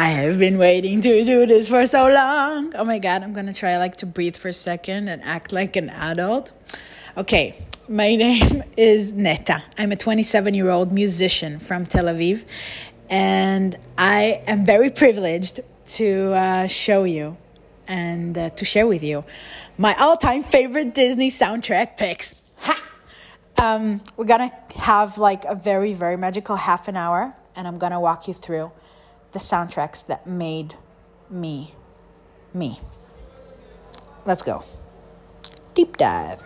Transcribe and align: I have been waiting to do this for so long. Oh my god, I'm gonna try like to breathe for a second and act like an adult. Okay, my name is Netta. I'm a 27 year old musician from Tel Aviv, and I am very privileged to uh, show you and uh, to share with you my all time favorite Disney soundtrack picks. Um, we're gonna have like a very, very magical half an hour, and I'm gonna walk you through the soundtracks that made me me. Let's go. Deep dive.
I 0.00 0.12
have 0.12 0.38
been 0.38 0.56
waiting 0.56 1.02
to 1.02 1.24
do 1.26 1.44
this 1.44 1.68
for 1.68 1.84
so 1.84 2.00
long. 2.00 2.74
Oh 2.74 2.86
my 2.86 2.98
god, 2.98 3.22
I'm 3.22 3.34
gonna 3.34 3.52
try 3.52 3.76
like 3.76 3.96
to 3.96 4.06
breathe 4.06 4.34
for 4.34 4.48
a 4.48 4.52
second 4.54 5.08
and 5.08 5.22
act 5.22 5.52
like 5.52 5.76
an 5.76 5.90
adult. 5.90 6.52
Okay, 7.18 7.54
my 7.86 8.16
name 8.24 8.64
is 8.78 9.12
Netta. 9.12 9.62
I'm 9.76 9.92
a 9.92 9.96
27 9.96 10.54
year 10.54 10.70
old 10.70 10.90
musician 10.90 11.58
from 11.58 11.84
Tel 11.84 12.06
Aviv, 12.06 12.46
and 13.10 13.76
I 13.98 14.42
am 14.46 14.64
very 14.64 14.88
privileged 14.88 15.60
to 15.98 16.32
uh, 16.32 16.66
show 16.66 17.04
you 17.04 17.36
and 17.86 18.38
uh, 18.38 18.48
to 18.48 18.64
share 18.64 18.86
with 18.86 19.02
you 19.02 19.22
my 19.76 19.94
all 20.00 20.16
time 20.16 20.44
favorite 20.44 20.94
Disney 20.94 21.30
soundtrack 21.30 21.98
picks. 21.98 22.40
Um, 23.60 24.00
we're 24.16 24.24
gonna 24.24 24.50
have 24.76 25.18
like 25.18 25.44
a 25.44 25.54
very, 25.54 25.92
very 25.92 26.16
magical 26.16 26.56
half 26.56 26.88
an 26.88 26.96
hour, 26.96 27.34
and 27.54 27.68
I'm 27.68 27.76
gonna 27.76 28.00
walk 28.00 28.28
you 28.28 28.32
through 28.32 28.72
the 29.32 29.38
soundtracks 29.38 30.06
that 30.06 30.26
made 30.26 30.74
me 31.28 31.74
me. 32.52 32.78
Let's 34.26 34.42
go. 34.42 34.64
Deep 35.74 35.96
dive. 35.96 36.44